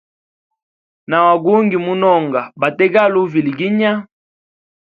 Na 1.09 1.17
wagungi 1.27 1.77
munonga, 1.85 2.41
bategali 2.61 3.15
uviliginya. 3.25 3.91